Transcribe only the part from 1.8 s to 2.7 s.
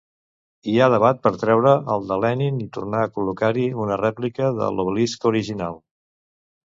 el de Lenin i